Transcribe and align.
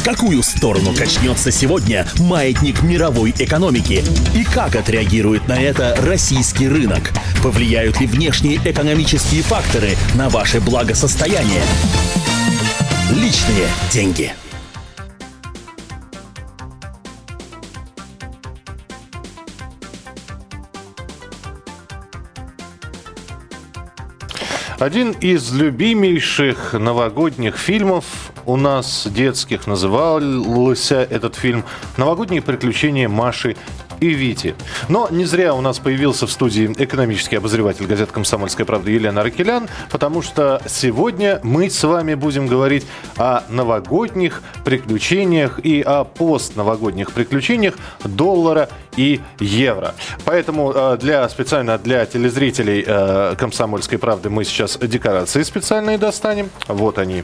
В 0.00 0.02
какую 0.02 0.42
сторону 0.42 0.94
качнется 0.94 1.50
сегодня 1.50 2.06
маятник 2.20 2.82
мировой 2.82 3.34
экономики? 3.38 4.02
И 4.34 4.44
как 4.44 4.74
отреагирует 4.74 5.46
на 5.46 5.60
это 5.60 5.94
российский 6.00 6.68
рынок? 6.68 7.10
Повлияют 7.42 8.00
ли 8.00 8.06
внешние 8.06 8.56
экономические 8.64 9.42
факторы 9.42 9.96
на 10.14 10.30
ваше 10.30 10.62
благосостояние? 10.62 11.60
Личные 13.10 13.68
деньги. 13.92 14.32
Один 24.80 25.10
из 25.10 25.52
любимейших 25.52 26.72
новогодних 26.72 27.58
фильмов 27.58 28.29
у 28.46 28.56
нас 28.56 29.06
детских 29.06 29.66
назывался 29.66 31.02
этот 31.02 31.34
фильм 31.34 31.64
«Новогодние 31.96 32.42
приключения 32.42 33.08
Маши 33.08 33.56
и 34.00 34.08
Вити. 34.08 34.54
Но 34.88 35.08
не 35.10 35.24
зря 35.24 35.54
у 35.54 35.60
нас 35.60 35.78
появился 35.78 36.26
в 36.26 36.32
студии 36.32 36.74
экономический 36.78 37.36
обозреватель 37.36 37.86
газеты 37.86 38.12
«Комсомольская 38.12 38.66
правда» 38.66 38.90
Елена 38.90 39.22
Ракелян, 39.22 39.68
потому 39.90 40.22
что 40.22 40.60
сегодня 40.66 41.40
мы 41.42 41.70
с 41.70 41.82
вами 41.84 42.14
будем 42.14 42.46
говорить 42.46 42.86
о 43.16 43.42
новогодних 43.48 44.42
приключениях 44.64 45.60
и 45.62 45.82
о 45.82 46.04
постновогодних 46.04 47.12
приключениях 47.12 47.74
доллара 48.04 48.68
и 48.96 49.20
евро. 49.38 49.94
Поэтому 50.24 50.72
э, 50.74 50.96
для, 51.00 51.28
специально 51.28 51.78
для 51.78 52.06
телезрителей 52.06 52.84
э, 52.86 53.34
«Комсомольской 53.38 53.98
правды» 53.98 54.30
мы 54.30 54.44
сейчас 54.44 54.78
декорации 54.78 55.42
специальные 55.42 55.98
достанем. 55.98 56.50
Вот 56.68 56.98
они. 56.98 57.22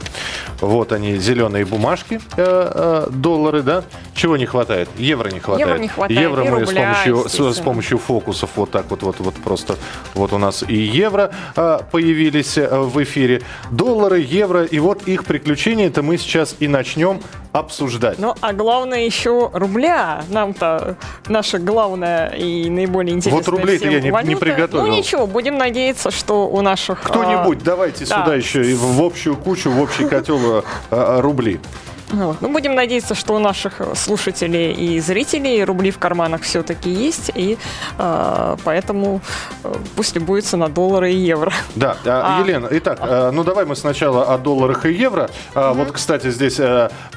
Вот 0.61 0.91
они, 0.91 1.17
зеленые 1.17 1.65
бумажки, 1.65 2.19
э, 2.35 3.07
доллары, 3.11 3.61
да? 3.61 3.83
Чего 4.13 4.37
не 4.37 4.45
хватает? 4.45 4.89
Евро 4.97 5.29
не 5.29 5.39
хватает. 5.39 5.67
Евро 5.67 5.79
не 5.79 5.87
хватает. 5.87 6.21
Евро 6.21 6.43
мы 6.43 6.65
с 6.65 6.71
помощью, 6.71 7.29
с, 7.29 7.57
с 7.57 7.59
помощью 7.59 7.97
фокусов 7.97 8.49
вот 8.55 8.71
так 8.71 8.89
вот, 8.89 9.03
вот, 9.03 9.19
вот 9.19 9.35
просто, 9.35 9.75
вот 10.13 10.33
у 10.33 10.37
нас 10.37 10.63
и 10.67 10.75
евро 10.75 11.31
появились 11.91 12.57
в 12.57 13.03
эфире, 13.03 13.41
доллары, 13.71 14.19
евро, 14.19 14.63
и 14.63 14.79
вот 14.79 15.07
их 15.07 15.25
приключения, 15.25 15.87
это 15.87 16.01
мы 16.01 16.17
сейчас 16.17 16.55
и 16.59 16.67
начнем 16.67 17.21
обсуждать. 17.59 18.19
Ну, 18.19 18.33
а 18.41 18.53
главное 18.53 19.01
еще 19.05 19.49
рубля. 19.53 20.23
Нам-то 20.29 20.97
наша 21.27 21.59
главная 21.59 22.29
и 22.29 22.69
наиболее 22.69 23.15
интересная 23.15 23.43
Вот 23.43 23.47
рублей-то 23.49 23.89
я 23.89 23.99
не- 23.99 24.05
не 24.05 24.11
валюта. 24.11 24.37
приготовил. 24.45 24.85
Ну, 24.87 24.91
ничего, 24.93 25.27
будем 25.27 25.57
надеяться, 25.57 26.11
что 26.11 26.47
у 26.47 26.61
наших... 26.61 26.99
а, 27.05 27.09
Кто-нибудь, 27.09 27.63
давайте 27.63 28.05
да. 28.05 28.21
сюда 28.23 28.35
еще 28.35 28.61
в 28.75 29.01
общую 29.03 29.35
кучу, 29.35 29.69
в 29.71 29.81
общий 29.81 30.05
котел 30.07 30.39
а, 30.57 30.63
а, 30.91 31.21
рубли. 31.21 31.59
Вот. 32.09 32.37
Ну, 32.41 32.49
будем 32.49 32.73
надеяться, 32.73 33.15
что 33.15 33.33
у 33.35 33.39
наших 33.39 33.81
слушателей 33.95 34.71
и 34.71 34.99
зрителей 35.01 35.63
рубли 35.65 35.91
в 35.91 35.97
карманах 35.99 36.41
все-таки 36.43 36.89
есть, 36.89 37.31
и 37.35 37.57
э, 37.97 38.55
поэтому 38.63 39.19
э, 39.63 39.73
пусть 39.95 40.15
любуются 40.15 40.55
на 40.55 40.69
доллары 40.69 41.11
и 41.11 41.17
евро. 41.17 41.51
Да, 41.75 41.97
а, 42.05 42.37
А. 42.39 42.41
Елена, 42.41 42.69
итак, 42.71 42.99
а, 43.01 43.31
ну 43.31 43.43
давай 43.43 43.65
мы 43.65 43.75
сначала 43.75 44.33
о 44.33 44.37
долларах 44.37 44.85
и 44.85 44.93
евро. 44.93 45.29
А, 45.53 45.73
Вот, 45.73 45.91
кстати, 45.91 46.31
здесь 46.31 46.59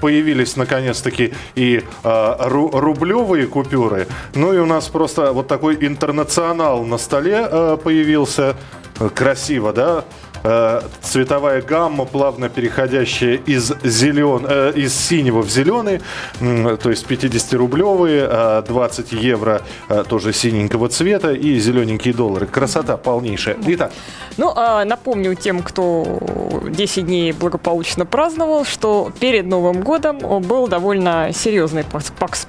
появились 0.00 0.56
наконец-таки 0.56 1.34
и 1.54 1.84
ру- 2.02 2.70
рублевые 2.78 3.46
купюры. 3.46 4.08
Ну 4.34 4.52
и 4.52 4.58
у 4.58 4.66
нас 4.66 4.88
просто 4.88 5.32
вот 5.32 5.46
такой 5.46 5.76
интернационал 5.86 6.84
на 6.84 6.98
столе 6.98 7.76
появился. 7.84 8.56
Э, 8.98 9.08
Красиво, 9.08 9.72
да? 9.72 10.04
Э, 10.42 10.80
Цветовая 11.02 11.62
гамма, 11.62 12.04
плавно 12.04 12.48
переходящая 12.48 13.36
из, 13.36 13.72
зелен... 13.82 14.46
э, 14.48 14.72
из 14.74 14.94
синего 14.94 15.42
в 15.42 15.50
зеленый, 15.50 16.00
то 16.38 16.90
есть 16.90 17.06
50-рублевые, 17.06 18.26
а 18.30 18.62
20 18.62 19.12
евро 19.12 19.62
э, 19.88 20.04
тоже 20.08 20.32
синенького 20.32 20.88
цвета 20.88 21.32
и 21.32 21.58
зелененькие 21.58 22.14
доллары. 22.14 22.46
Красота 22.46 22.96
полнейшая. 22.96 23.56
Итак, 23.66 23.92
Ну, 24.36 24.52
а, 24.56 24.84
напомню 24.84 25.34
тем, 25.34 25.62
кто 25.62 26.20
10 26.68 27.06
дней 27.06 27.32
благополучно 27.32 28.06
праздновал, 28.06 28.64
что 28.64 29.12
перед 29.20 29.46
Новым 29.46 29.82
годом 29.82 30.18
был 30.18 30.68
довольно 30.68 31.30
серьезный 31.34 31.84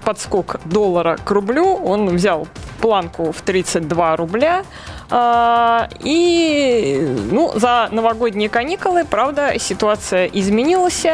подскок 0.03 0.59
доллара 0.65 1.17
к 1.23 1.31
рублю. 1.31 1.65
Он 1.75 2.07
взял 2.15 2.47
планку 2.81 3.31
в 3.31 3.41
32 3.41 4.15
рубля. 4.15 4.63
А, 5.09 5.87
И 5.99 6.99
ну, 7.31 7.51
за 7.55 7.89
новогодние 7.91 8.49
каникулы, 8.49 9.05
правда, 9.05 9.59
ситуация 9.59 10.25
изменилась. 10.25 11.05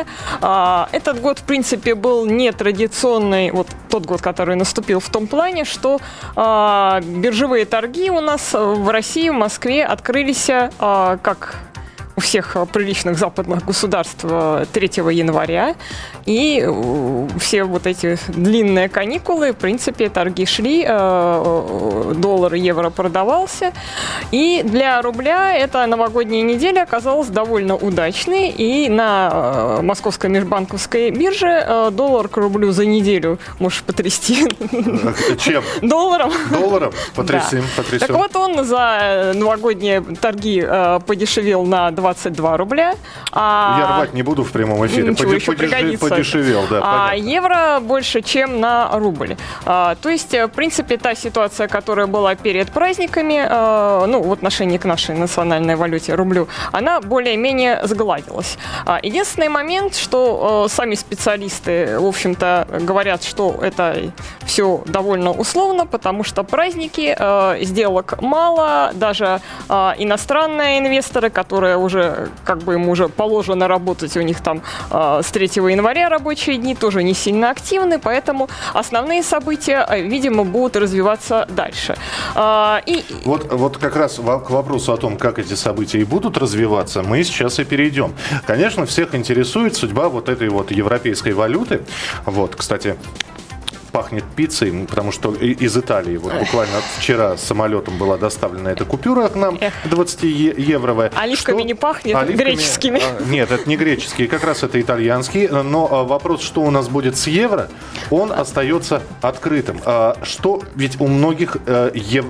А, 0.41 0.87
Этот 0.91 1.21
год, 1.21 1.39
в 1.39 1.43
принципе, 1.43 1.95
был 1.95 2.25
нетрадиционный, 2.25 3.51
вот 3.51 3.67
тот 3.89 4.05
год, 4.05 4.21
который 4.21 4.55
наступил 4.55 4.99
в 4.99 5.09
том 5.09 5.27
плане, 5.27 5.65
что 5.65 5.99
а, 6.35 7.01
биржевые 7.01 7.65
торги 7.65 8.09
у 8.09 8.21
нас 8.21 8.53
в 8.53 8.89
России, 8.89 9.29
в 9.29 9.33
Москве 9.33 9.85
открылись 9.85 10.47
как 10.47 11.55
у 12.17 12.21
всех 12.21 12.55
а, 12.55 12.65
приличных 12.65 13.17
западных 13.17 13.63
государств 13.63 14.21
а, 14.23 14.65
3 14.65 14.89
января. 15.11 15.75
И 16.25 16.61
э, 16.61 17.27
все 17.39 17.63
вот 17.63 17.87
эти 17.87 18.17
длинные 18.27 18.89
каникулы, 18.89 19.53
в 19.53 19.55
принципе, 19.55 20.09
торги 20.09 20.45
шли, 20.45 20.83
э, 20.83 20.87
э, 20.89 22.13
доллар 22.17 22.55
и 22.55 22.59
евро 22.59 22.89
продавался. 22.89 23.71
И 24.31 24.61
для 24.65 25.01
рубля 25.01 25.53
эта 25.55 25.85
новогодняя 25.85 26.41
неделя 26.41 26.81
оказалась 26.83 27.27
довольно 27.27 27.75
удачной. 27.75 28.49
И 28.49 28.89
на 28.89 29.29
э, 29.77 29.81
московской 29.83 30.29
межбанковской 30.29 31.11
бирже 31.11 31.47
э, 31.47 31.91
доллар 31.91 32.27
к 32.27 32.37
рублю 32.37 32.71
за 32.71 32.85
неделю 32.85 33.37
можешь 33.59 33.83
потрясти 33.83 34.47
чем? 35.39 35.63
долларом. 35.81 36.31
Долларом? 36.51 36.91
Потрясем, 37.15 37.61
Да. 37.77 37.83
потрясем. 37.83 38.07
Так 38.07 38.17
вот 38.17 38.35
он 38.35 38.65
за 38.65 38.97
э, 39.01 39.33
новогодние 39.33 40.01
торги 40.01 40.63
э, 40.65 40.99
подешевел 41.05 41.63
на 41.63 41.91
22 42.13 42.57
рубля. 42.57 42.95
а- 43.33 43.77
Я 43.79 43.95
рвать 43.97 44.13
не 44.13 44.23
буду 44.23 44.43
в 44.43 44.51
прямом 44.51 44.85
эфире. 44.85 45.09
Ничего, 45.09 45.29
Поди- 45.29 45.35
еще 45.41 45.51
пригодится. 45.51 46.09
Подешевел, 46.09 46.63
да, 46.69 46.79
а 46.81 47.07
понятно. 47.09 47.29
евро 47.29 47.79
больше, 47.81 48.21
чем 48.21 48.59
на 48.61 48.89
рубль. 48.93 49.35
А, 49.65 49.95
то 49.95 50.09
есть, 50.09 50.33
э, 50.33 50.45
в 50.47 50.49
принципе, 50.51 50.97
та 50.97 51.15
ситуация, 51.15 51.67
которая 51.67 52.07
была 52.07 52.35
перед 52.35 52.71
праздниками, 52.71 53.45
э, 53.45 54.05
ну, 54.07 54.21
в 54.23 54.31
отношении 54.31 54.77
к 54.77 54.85
нашей 54.85 55.15
национальной 55.15 55.75
валюте, 55.75 56.15
рублю, 56.15 56.47
она 56.71 57.01
более-менее 57.01 57.81
сгладилась. 57.83 58.57
А, 58.85 58.99
единственный 59.03 59.49
момент, 59.49 59.95
что 59.95 60.65
э, 60.67 60.73
сами 60.73 60.95
специалисты, 60.95 61.99
в 61.99 62.05
общем-то, 62.05 62.67
говорят, 62.81 63.23
что 63.23 63.55
это 63.61 64.11
все 64.45 64.81
довольно 64.85 65.31
условно, 65.31 65.85
потому 65.85 66.23
что 66.23 66.43
праздники, 66.43 67.15
э, 67.19 67.63
сделок 67.63 68.21
мало, 68.21 68.91
даже 68.93 69.41
э, 69.69 69.73
иностранные 69.97 70.79
инвесторы, 70.79 71.29
которые 71.29 71.75
уже, 71.77 71.96
как 72.43 72.59
бы 72.59 72.73
им 72.73 72.89
уже 72.89 73.07
положено 73.07 73.67
работать, 73.67 74.17
у 74.17 74.21
них 74.21 74.41
там 74.41 74.61
э, 74.91 75.21
с 75.23 75.31
3 75.31 75.45
января 75.55 76.09
рабочие 76.09 76.57
дни 76.57 76.75
тоже 76.75 77.03
не 77.03 77.13
сильно 77.13 77.49
активны, 77.49 77.99
поэтому 77.99 78.49
основные 78.73 79.23
события, 79.23 79.85
э, 79.89 80.01
видимо, 80.01 80.43
будут 80.43 80.75
развиваться 80.75 81.45
дальше. 81.49 81.95
А, 82.35 82.81
И 82.85 83.03
Вот, 83.25 83.51
вот 83.51 83.77
как 83.77 83.95
раз 83.95 84.15
к 84.15 84.49
вопросу 84.49 84.93
о 84.93 84.97
том, 84.97 85.17
как 85.17 85.39
эти 85.39 85.55
события 85.55 85.99
и 85.99 86.03
будут 86.05 86.37
развиваться, 86.37 87.03
мы 87.03 87.23
сейчас 87.23 87.59
и 87.59 87.63
перейдем. 87.63 88.13
Конечно, 88.45 88.85
всех 88.85 89.15
интересует 89.15 89.75
судьба 89.75 90.09
вот 90.09 90.29
этой 90.29 90.49
вот 90.49 90.71
европейской 90.71 91.33
валюты. 91.33 91.81
Вот, 92.25 92.55
кстати, 92.55 92.95
пахнет 93.97 94.23
пиццей, 94.35 94.85
потому 94.87 95.11
что 95.11 95.33
из 95.33 95.75
Италии 95.75 96.17
вот 96.17 96.31
буквально 96.35 96.75
вчера 96.99 97.35
самолетом 97.35 97.97
была 97.97 98.17
доставлена 98.17 98.69
эта 98.69 98.85
купюра 98.85 99.27
к 99.27 99.35
нам, 99.35 99.57
Эх. 99.59 99.73
20-евровая. 99.85 101.11
Оливками 101.15 101.63
не 101.63 101.73
пахнет, 101.73 102.15
греческими. 102.35 103.01
а, 103.03 103.23
Нет, 103.27 103.51
это 103.51 103.67
не 103.67 103.75
греческие, 103.75 104.27
как 104.27 104.43
раз 104.43 104.61
это 104.61 104.79
итальянские. 104.79 105.49
Но 105.49 105.87
а, 105.91 106.03
вопрос, 106.03 106.43
что 106.43 106.61
у 106.61 106.69
нас 106.69 106.89
будет 106.89 107.17
с 107.17 107.25
евро, 107.25 107.69
он 108.11 108.31
остается 108.31 109.01
открытым. 109.23 109.81
А, 109.83 110.15
Что, 110.21 110.61
ведь 110.75 111.01
у 111.01 111.07
многих 111.07 111.57
э, 111.65 111.89
ев- 111.95 112.25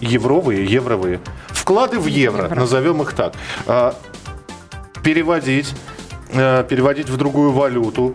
евровые, 0.00 0.66
евровые 0.66 1.20
вклады 1.48 1.98
в 1.98 2.04
евро, 2.08 2.44
Евро. 2.44 2.54
назовем 2.60 3.00
их 3.00 3.14
так, 3.14 3.32
а, 3.66 3.94
переводить 5.02 5.72
э, 6.28 6.62
переводить 6.68 7.08
в 7.08 7.16
другую 7.16 7.52
валюту. 7.52 8.14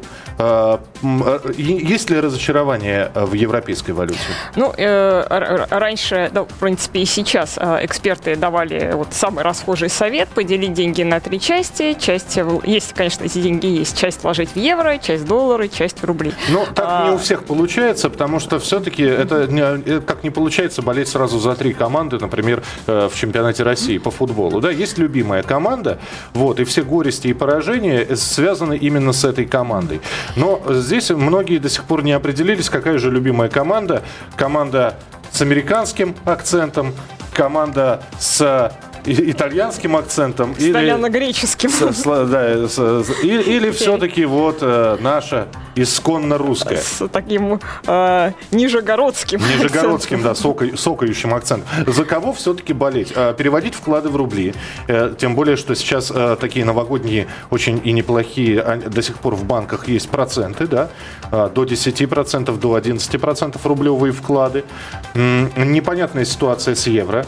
А, 1.04 1.42
Есть 1.58 2.10
ли 2.10 2.20
разочарование 2.20 3.12
э, 3.14 3.26
в 3.26 3.34
европейской 3.34 3.92
валюте? 3.92 4.20
Ну, 4.56 4.74
э, 4.78 5.66
раньше, 5.70 6.30
да, 6.34 6.44
в 6.44 6.54
принципе, 6.60 7.00
и 7.02 7.06
сейчас 7.06 7.58
э, 7.58 7.80
эксперты 7.86 8.36
давали 8.36 8.92
вот 8.94 9.08
самый 9.12 9.44
расхожий 9.44 9.90
совет 9.90 10.30
поделить 10.30 10.74
деньги 10.74 11.04
на 11.04 11.20
три 11.20 11.40
части. 11.40 11.94
Часть, 12.00 12.38
есть, 12.64 12.94
конечно, 12.94 13.24
эти 13.24 13.40
деньги 13.42 13.66
есть. 13.66 13.98
Часть 13.98 14.24
вложить 14.24 14.50
в 14.52 14.56
евро, 14.58 14.98
часть 14.98 15.24
в 15.24 15.28
доллары, 15.28 15.68
часть 15.70 16.00
в 16.02 16.06
рубли. 16.06 16.34
Ну, 16.50 16.66
так 16.76 16.86
А, 16.88 17.08
не 17.08 17.16
у 17.16 17.18
всех 17.18 17.44
получается, 17.46 18.10
потому 18.10 18.40
что 18.40 18.60
все-таки 18.60 19.04
это, 19.04 19.48
не- 19.48 20.02
как 20.02 20.24
не 20.24 20.30
получается 20.30 20.82
болеть 20.82 21.08
сразу 21.08 21.40
за 21.40 21.56
три 21.56 21.74
команды, 21.74 22.18
например, 22.20 22.62
в 22.86 23.12
чемпионате 23.16 23.64
России 23.64 23.98
по 23.98 24.12
футболу. 24.12 24.62
Да, 24.62 24.70
есть 24.72 24.98
любимая 24.98 25.44
команда, 25.44 26.00
вот, 26.34 26.60
и 26.60 26.64
все 26.64 26.84
горести 26.84 27.28
и 27.28 27.34
поражения 27.34 28.16
связаны 28.16 28.78
именно 28.78 29.14
с 29.14 29.24
этой 29.24 29.46
командой. 29.46 30.02
Но 30.36 30.62
здесь 30.70 30.91
многие 31.12 31.58
до 31.58 31.70
сих 31.70 31.86
пор 31.86 32.04
не 32.04 32.12
определились, 32.12 32.70
какая 32.70 32.98
же 32.98 33.10
любимая 33.10 33.50
команда. 33.50 34.04
Команда 34.36 34.96
с 35.32 35.42
американским 35.42 36.16
акцентом, 36.26 36.94
команда 37.34 38.04
с 38.20 38.72
итальянским 39.06 39.96
акцентом. 39.96 40.56
С 40.58 40.62
итальяно-греческим. 40.62 41.72
Да, 42.32 42.52
или, 43.24 43.42
или 43.42 43.72
все-таки 43.72 44.26
вот 44.26 44.58
э, 44.62 44.98
наша 45.02 45.48
исконно 45.76 46.38
русская. 46.38 46.78
С 46.78 47.08
таким 47.08 47.60
э, 47.88 48.32
нижегородским. 48.52 49.40
Нижегородским, 49.40 50.22
да, 50.22 50.36
сока, 50.36 50.76
сокающим 50.76 51.34
акцентом. 51.34 51.68
За 51.88 52.06
кого 52.06 52.34
все-таки 52.34 52.74
болеть? 52.74 53.14
Э, 53.16 53.34
переводить 53.38 53.76
вклады 53.76 54.10
в 54.10 54.16
рубли. 54.16 54.54
Э, 54.88 55.14
тем 55.18 55.36
более, 55.36 55.56
что 55.56 55.76
сейчас 55.76 56.12
э, 56.14 56.38
такие 56.40 56.66
новогодние 56.66 57.28
очень 57.50 57.82
и 57.84 57.92
неплохие, 57.92 58.62
а, 58.62 58.78
до 58.78 59.02
сих 59.02 59.18
пор 59.18 59.36
в 59.36 59.46
банках 59.46 59.88
есть 59.88 60.10
проценты, 60.10 60.68
да, 60.68 60.90
э, 61.32 61.50
до 61.54 61.64
10%, 61.64 62.58
до 62.58 62.78
11% 62.78 63.58
рублевые 63.64 64.14
вклады. 64.14 64.64
М- 65.16 65.52
непонятная 65.56 66.26
ситуация 66.26 66.76
с 66.76 66.88
евро. 66.88 67.26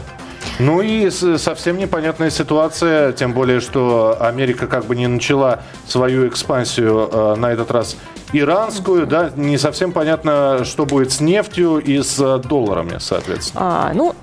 Ну 0.58 0.80
и 0.80 1.10
совсем 1.10 1.78
непонятная 1.78 2.30
ситуация, 2.30 3.12
тем 3.12 3.32
более, 3.32 3.60
что 3.60 4.16
Америка 4.20 4.66
как 4.66 4.86
бы 4.86 4.96
не 4.96 5.06
начала 5.06 5.62
свою 5.86 6.28
экспансию 6.28 7.08
э, 7.10 7.34
на 7.36 7.52
этот 7.52 7.70
раз 7.70 7.96
иранскую, 8.32 9.06
да, 9.06 9.30
не 9.36 9.58
совсем 9.58 9.92
понятно, 9.92 10.64
что 10.64 10.86
будет 10.86 11.12
с 11.12 11.20
нефтью 11.20 11.78
и 11.78 12.02
с 12.02 12.38
долларами, 12.38 12.98
соответственно. 12.98 13.88
А, 13.88 13.92
ну, 13.94 14.14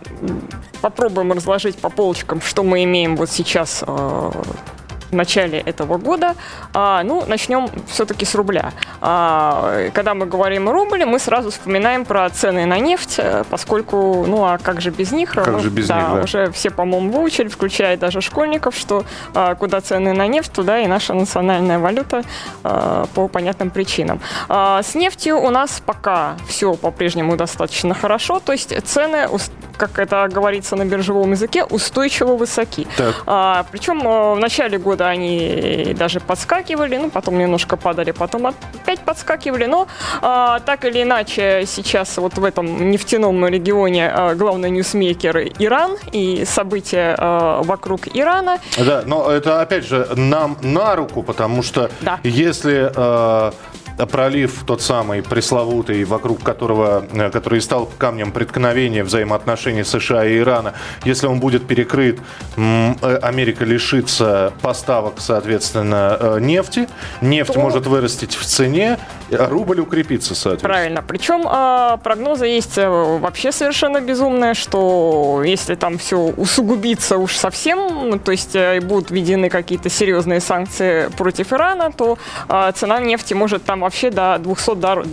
попробуем 0.81 1.31
разложить 1.31 1.77
по 1.77 1.89
полочкам, 1.89 2.41
что 2.41 2.63
мы 2.63 2.83
имеем 2.83 3.15
вот 3.15 3.29
сейчас 3.29 3.83
э, 3.85 4.31
в 5.11 5.15
начале 5.15 5.59
этого 5.59 5.97
года. 5.97 6.35
А, 6.73 7.03
ну, 7.03 7.23
начнем 7.27 7.69
все-таки 7.87 8.25
с 8.25 8.35
рубля. 8.35 8.71
А, 9.01 9.89
когда 9.93 10.13
мы 10.13 10.25
говорим 10.25 10.69
рубль, 10.69 11.05
мы 11.05 11.19
сразу 11.19 11.51
вспоминаем 11.51 12.05
про 12.05 12.29
цены 12.29 12.65
на 12.65 12.79
нефть, 12.79 13.15
э, 13.17 13.43
поскольку, 13.49 14.25
ну, 14.27 14.43
а 14.45 14.57
как 14.57 14.81
же 14.81 14.89
без 14.89 15.11
них? 15.11 15.31
Как 15.33 15.47
ну, 15.47 15.59
же 15.59 15.69
без 15.69 15.87
да, 15.87 15.97
них, 15.97 16.09
да. 16.15 16.23
уже 16.23 16.51
все, 16.51 16.71
по-моему, 16.71 17.11
выучили, 17.11 17.47
включая 17.47 17.97
даже 17.97 18.21
школьников, 18.21 18.75
что 18.75 19.03
а, 19.33 19.55
куда 19.55 19.81
цены 19.81 20.13
на 20.13 20.27
нефть, 20.27 20.51
туда 20.51 20.79
и 20.79 20.87
наша 20.87 21.13
национальная 21.13 21.79
валюта 21.79 22.23
а, 22.63 23.05
по 23.13 23.27
понятным 23.27 23.69
причинам. 23.69 24.21
А, 24.47 24.81
с 24.81 24.95
нефтью 24.95 25.39
у 25.39 25.49
нас 25.49 25.81
пока 25.85 26.35
все 26.47 26.73
по-прежнему 26.75 27.35
достаточно 27.35 27.93
хорошо, 27.93 28.39
то 28.39 28.51
есть 28.51 28.73
цены 28.85 29.27
как 29.81 29.97
это 29.97 30.29
говорится 30.31 30.75
на 30.75 30.85
биржевом 30.85 31.31
языке, 31.31 31.63
устойчиво 31.63 32.35
высоки. 32.35 32.87
А, 33.25 33.65
причем 33.71 34.07
э, 34.07 34.35
в 34.35 34.39
начале 34.39 34.77
года 34.77 35.07
они 35.07 35.95
даже 35.97 36.19
подскакивали, 36.19 36.97
ну, 36.97 37.09
потом 37.09 37.39
немножко 37.39 37.77
падали, 37.77 38.11
потом 38.11 38.45
опять 38.45 38.99
подскакивали, 38.99 39.65
но 39.65 39.87
а, 40.21 40.59
так 40.59 40.85
или 40.85 41.01
иначе 41.01 41.63
сейчас 41.65 42.17
вот 42.17 42.37
в 42.37 42.43
этом 42.43 42.91
нефтяном 42.91 43.47
регионе 43.47 44.11
а, 44.13 44.35
главный 44.35 44.69
ньюсмейкер 44.69 45.37
Иран 45.57 45.97
и 46.11 46.45
события 46.45 47.15
а, 47.17 47.63
вокруг 47.63 48.01
Ирана. 48.13 48.59
Да, 48.77 49.01
но 49.07 49.31
это 49.31 49.61
опять 49.61 49.87
же 49.87 50.07
нам 50.15 50.57
на 50.61 50.95
руку, 50.95 51.23
потому 51.23 51.63
что 51.63 51.89
да. 52.01 52.19
если... 52.21 52.91
А 52.95 53.51
пролив 54.05 54.63
тот 54.65 54.81
самый 54.81 55.21
пресловутый, 55.21 56.03
вокруг 56.03 56.43
которого, 56.43 57.05
э, 57.11 57.29
который 57.29 57.61
стал 57.61 57.89
камнем 57.97 58.31
преткновения 58.31 59.03
взаимоотношений 59.03 59.83
США 59.83 60.25
и 60.25 60.39
Ирана, 60.39 60.73
если 61.05 61.27
он 61.27 61.39
будет 61.39 61.67
перекрыт, 61.67 62.19
э, 62.57 63.17
Америка 63.21 63.65
лишится 63.65 64.53
поставок, 64.61 65.15
соответственно, 65.17 66.17
э, 66.19 66.37
нефти, 66.39 66.87
нефть 67.21 67.53
То... 67.53 67.59
может 67.59 67.87
вырастить 67.87 68.35
в 68.35 68.45
цене, 68.45 68.97
рубль 69.29 69.79
укрепится, 69.79 70.35
соответственно. 70.35 70.73
Правильно. 70.73 71.03
Причем 71.07 71.43
а, 71.45 71.97
прогнозы 71.97 72.45
есть 72.45 72.77
вообще 72.77 73.51
совершенно 73.51 74.01
безумные, 74.01 74.53
что 74.53 75.41
если 75.45 75.75
там 75.75 75.97
все 75.97 76.17
усугубится 76.17 77.17
уж 77.17 77.35
совсем, 77.35 78.19
то 78.19 78.31
есть 78.31 78.55
будут 78.83 79.11
введены 79.11 79.49
какие-то 79.49 79.89
серьезные 79.89 80.39
санкции 80.39 81.09
против 81.17 81.53
Ирана, 81.53 81.91
то 81.91 82.17
а, 82.47 82.71
цена 82.71 82.99
нефти 82.99 83.33
может 83.33 83.63
там 83.63 83.83
вообще 83.91 84.09
до 84.09 84.37
200 84.39 84.75
дар, 84.75 85.03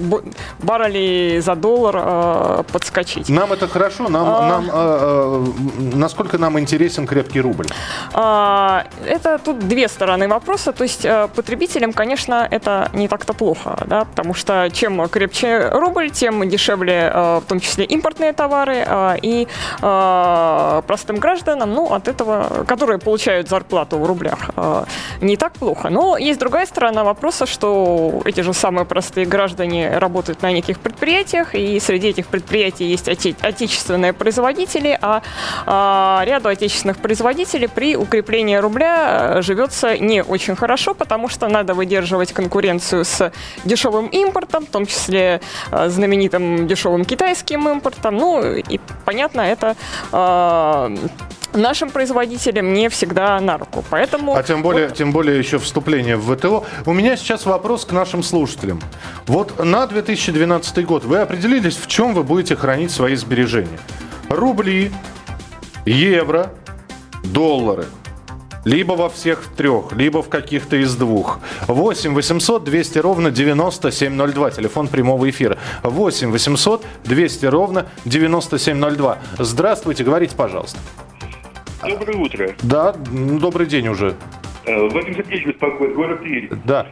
баррелей 0.61 1.41
за 1.41 1.57
доллар 1.57 1.97
э, 1.99 2.63
подскочить. 2.73 3.29
Нам 3.29 3.53
это 3.53 3.67
хорошо? 3.67 4.09
Нам, 4.09 4.29
а... 4.29 4.49
нам, 4.49 4.65
э, 4.65 4.71
э, 4.73 5.97
насколько 5.97 6.39
нам 6.39 6.59
интересен 6.61 7.07
крепкий 7.07 7.41
рубль? 7.41 7.67
А, 8.15 8.85
это 9.05 9.39
тут 9.39 9.59
две 9.59 9.89
стороны 9.89 10.29
вопроса. 10.29 10.73
То 10.73 10.85
есть 10.85 11.05
э, 11.05 11.29
потребителям, 11.35 11.93
конечно, 11.93 12.47
это 12.49 12.89
не 12.93 13.09
так-то 13.09 13.33
плохо, 13.33 13.79
да, 13.87 14.05
потому 14.05 14.35
что 14.35 14.71
чем 14.73 15.09
крепче 15.09 15.71
рубль, 15.73 16.11
тем 16.11 16.49
дешевле 16.49 17.11
э, 17.13 17.41
в 17.45 17.49
том 17.49 17.59
числе 17.59 17.85
импортные 17.85 18.33
товары 18.33 18.85
э, 18.87 19.17
и 19.23 19.49
э, 19.83 20.83
простым 20.87 21.17
гражданам, 21.17 21.75
ну, 21.75 21.93
от 21.93 22.07
этого, 22.07 22.65
которые 22.69 22.99
получают 22.99 23.49
зарплату 23.49 23.99
в 23.99 24.07
рублях, 24.07 24.51
э, 24.57 24.85
не 25.21 25.37
так 25.37 25.55
плохо. 25.55 25.91
Но 25.91 26.17
есть 26.17 26.39
другая 26.39 26.67
сторона 26.67 27.03
вопроса, 27.03 27.47
что 27.47 28.23
эти 28.25 28.43
же 28.43 28.53
самые 28.53 28.68
простые 28.85 29.27
граждане 29.27 29.99
работают 29.99 30.43
на 30.43 30.53
неких 30.53 30.79
предприятиях, 30.81 31.55
и 31.55 31.79
среди 31.81 32.09
этих 32.09 32.27
предприятий 32.27 32.85
есть 32.87 33.09
оте- 33.09 33.37
отечественные 33.41 34.13
производители, 34.13 34.99
а, 35.01 35.23
а 35.67 36.23
ряду 36.25 36.49
отечественных 36.49 36.99
производителей 36.99 37.69
при 37.69 37.97
укреплении 37.97 38.57
рубля 38.57 39.37
э, 39.37 39.43
живется 39.43 39.99
не 39.99 40.23
очень 40.23 40.57
хорошо, 40.57 40.95
потому 40.95 41.29
что 41.29 41.49
надо 41.49 41.75
выдерживать 41.75 42.33
конкуренцию 42.33 43.05
с 43.05 43.33
дешевым 43.65 44.07
импортом, 44.09 44.67
в 44.67 44.71
том 44.71 44.87
числе 44.87 45.41
э, 45.71 45.89
знаменитым 45.89 46.67
дешевым 46.67 47.05
китайским 47.05 47.69
импортом. 47.69 48.17
Ну 48.17 48.43
и 48.43 48.81
понятно, 49.05 49.41
это 49.43 49.77
э, 50.13 50.97
нашим 51.53 51.91
производителям 51.91 52.73
не 52.73 52.89
всегда 52.89 53.39
на 53.41 53.59
руку. 53.59 53.85
Поэтому... 53.91 54.37
А 54.37 54.43
тем 54.43 54.63
более, 54.63 54.89
вот... 54.89 54.97
тем 54.97 55.13
более 55.13 55.39
еще 55.39 55.59
вступление 55.59 56.17
в 56.17 56.35
ВТО. 56.35 56.65
У 56.87 56.93
меня 56.93 57.17
сейчас 57.17 57.47
вопрос 57.47 57.85
к 57.85 57.93
нашим 57.93 58.23
слушателям. 58.23 58.81
Вот 59.27 59.65
на 59.65 59.87
2012 59.87 60.85
год 60.87 61.05
вы 61.05 61.19
определились, 61.19 61.77
в 61.77 61.87
чем 61.87 62.15
вы 62.15 62.23
будете 62.23 62.57
хранить 62.57 62.91
свои 62.91 63.15
сбережения? 63.17 63.79
Рубли, 64.29 64.93
евро, 65.87 66.53
доллары. 67.25 67.87
Либо 68.65 68.93
во 68.93 69.09
всех 69.09 69.45
трех, 69.57 69.93
либо 69.93 70.23
в 70.23 70.29
каких-то 70.29 70.77
из 70.77 70.95
двух. 70.95 71.39
8 71.69 72.13
800 72.13 72.65
200 72.65 72.99
ровно 72.99 73.31
9702. 73.31 74.51
Телефон 74.51 74.89
прямого 74.89 75.31
эфира. 75.31 75.57
8 75.85 76.31
800 76.31 76.85
200 77.05 77.47
ровно 77.47 77.87
9702. 78.05 79.19
Здравствуйте, 79.39 80.05
говорите, 80.05 80.37
пожалуйста. 80.37 80.79
Доброе 81.87 82.19
утро. 82.19 82.51
Да, 82.63 82.93
добрый 83.41 83.67
день 83.67 83.89
уже. 83.89 84.15
Э, 84.67 84.89
Вадим 84.89 85.15
Сергеевич 85.15 85.47
беспокоит, 85.47 85.95
город 85.95 86.21
Тверь. 86.23 86.51
Да. 86.65 86.87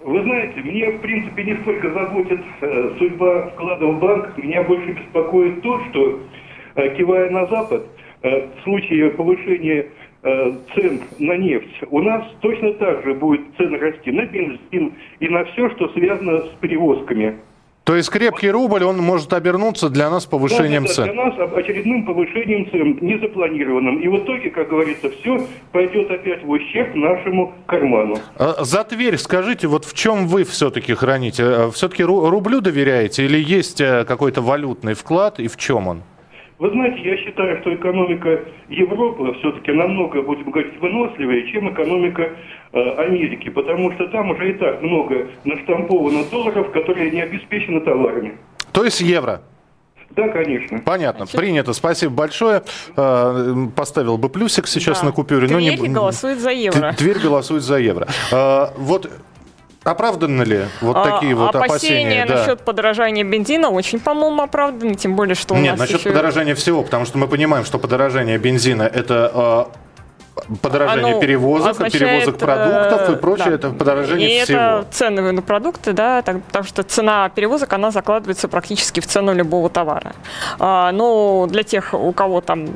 Вы 0.00 0.22
знаете, 0.22 0.60
мне, 0.60 0.90
в 0.90 1.00
принципе, 1.00 1.44
не 1.44 1.56
столько 1.58 1.90
заботит 1.92 2.40
э, 2.62 2.90
судьба 2.98 3.50
вклада 3.50 3.86
в 3.86 4.00
банк, 4.00 4.36
меня 4.38 4.62
больше 4.62 4.92
беспокоит 4.92 5.60
то, 5.62 5.80
что, 5.90 6.20
э, 6.76 6.96
кивая 6.96 7.30
на 7.30 7.46
Запад, 7.46 7.86
э, 8.22 8.46
в 8.48 8.62
случае 8.64 9.10
повышения 9.10 9.86
э, 10.22 10.52
цен 10.74 11.02
на 11.18 11.36
нефть, 11.36 11.82
у 11.90 12.00
нас 12.00 12.24
точно 12.40 12.72
так 12.74 13.04
же 13.04 13.14
будет 13.14 13.42
цены 13.58 13.76
расти 13.78 14.10
на 14.12 14.24
бензин 14.24 14.94
и 15.20 15.28
на 15.28 15.44
все, 15.44 15.68
что 15.70 15.88
связано 15.90 16.40
с 16.40 16.48
перевозками. 16.60 17.36
То 17.84 17.96
есть 17.96 18.10
крепкий 18.10 18.50
рубль, 18.50 18.84
он 18.84 18.98
может 18.98 19.32
обернуться 19.32 19.88
для 19.88 20.08
нас 20.08 20.24
повышением 20.24 20.84
да, 20.84 20.88
да, 20.88 20.94
цен? 20.94 21.04
Для 21.04 21.14
нас 21.14 21.52
очередным 21.54 22.06
повышением 22.06 22.70
цен, 22.70 22.98
незапланированным. 23.00 23.98
И 24.00 24.06
в 24.06 24.18
итоге, 24.18 24.50
как 24.50 24.68
говорится, 24.68 25.10
все 25.10 25.46
пойдет 25.72 26.10
опять 26.10 26.44
в 26.44 26.50
ущерб 26.50 26.94
нашему 26.94 27.52
карману. 27.66 28.18
А, 28.36 28.62
за 28.62 28.84
Тверь 28.84 29.16
скажите, 29.16 29.66
вот 29.66 29.84
в 29.84 29.94
чем 29.94 30.28
вы 30.28 30.44
все-таки 30.44 30.94
храните? 30.94 31.42
Э, 31.42 31.70
все-таки 31.72 32.04
рублю 32.04 32.60
доверяете 32.60 33.24
или 33.24 33.38
есть 33.38 33.80
э, 33.80 34.04
какой-то 34.04 34.42
валютный 34.42 34.94
вклад 34.94 35.40
и 35.40 35.48
в 35.48 35.56
чем 35.56 35.88
он? 35.88 36.02
Вы 36.62 36.70
знаете, 36.70 37.00
я 37.02 37.16
считаю, 37.16 37.60
что 37.60 37.74
экономика 37.74 38.40
Европы 38.68 39.34
все-таки 39.40 39.72
намного, 39.72 40.22
будем 40.22 40.48
говорить, 40.48 40.80
выносливее, 40.80 41.50
чем 41.50 41.74
экономика 41.74 42.30
э, 42.72 42.90
Америки, 42.98 43.50
потому 43.50 43.90
что 43.94 44.06
там 44.06 44.30
уже 44.30 44.50
и 44.50 44.52
так 44.52 44.80
много 44.80 45.26
наштамповано 45.44 46.22
долларов, 46.30 46.70
которые 46.70 47.10
не 47.10 47.20
обеспечены 47.20 47.80
товарами. 47.80 48.38
То 48.70 48.84
есть 48.84 49.00
евро? 49.00 49.42
Да, 50.10 50.28
конечно. 50.28 50.78
Понятно, 50.78 51.26
принято. 51.26 51.72
Спасибо 51.72 52.12
большое. 52.12 52.62
Э, 52.96 53.54
поставил 53.74 54.16
бы 54.16 54.28
плюсик 54.28 54.68
сейчас 54.68 55.00
да. 55.00 55.06
на 55.06 55.12
купюре. 55.12 55.48
Тверь 55.48 55.78
но 55.78 55.86
не... 55.86 55.92
голосует 55.92 56.38
за 56.38 56.52
евро. 56.52 56.92
Тверь 56.96 57.18
голосует 57.18 57.64
за 57.64 57.78
евро. 57.78 58.06
Э, 58.30 58.68
вот 58.76 59.10
Оправданы 59.84 60.42
ли 60.44 60.64
вот 60.80 60.96
А, 60.96 61.04
такие 61.04 61.34
вот 61.34 61.54
опасения? 61.56 62.24
да. 62.26 62.36
насчет 62.36 62.60
подорожания 62.60 63.24
бензина 63.24 63.68
очень, 63.70 63.98
по-моему, 63.98 64.42
оправданы, 64.42 64.94
тем 64.94 65.16
более, 65.16 65.34
что 65.34 65.54
у 65.54 65.58
Нет, 65.58 65.72
нас 65.72 65.80
насчет 65.80 65.98
еще... 66.00 66.10
подорожания 66.10 66.54
всего, 66.54 66.82
потому 66.82 67.04
что 67.04 67.18
мы 67.18 67.26
понимаем, 67.26 67.64
что 67.64 67.78
подорожание 67.78 68.38
бензина 68.38 68.82
это 68.82 69.68
э, 70.38 70.44
подорожание 70.62 71.12
Оно 71.12 71.20
перевозок, 71.20 71.78
перевозок 71.90 72.38
продуктов 72.38 73.08
и 73.08 73.12
э, 73.12 73.16
прочее, 73.16 73.48
да. 73.48 73.54
это 73.54 73.70
подорожание 73.70 74.40
и 74.40 74.44
всего. 74.44 74.58
это 74.58 74.86
цены 74.90 75.32
на 75.32 75.42
продукты, 75.42 75.92
да, 75.92 76.22
так- 76.22 76.42
потому 76.44 76.64
что 76.64 76.82
цена 76.84 77.28
перевозок, 77.30 77.72
она 77.72 77.90
закладывается 77.90 78.48
практически 78.48 79.00
в 79.00 79.06
цену 79.06 79.34
любого 79.34 79.68
товара. 79.68 80.12
А, 80.58 80.92
но 80.92 81.46
для 81.48 81.62
тех, 81.64 81.92
у 81.92 82.12
кого 82.12 82.40
там 82.40 82.68